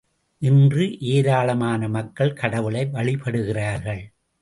இன்று 0.41 0.85
ஏராளமான 1.09 1.89
மக்கள் 1.89 2.33
கடவுளை 2.33 2.83
வழிபடுகிறார்கள்! 2.85 4.03